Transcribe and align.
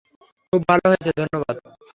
খুব 0.53 0.61
ভালো 0.69 0.85
হয়েছে, 0.87 1.11
ধন্যবাদ। 1.17 1.55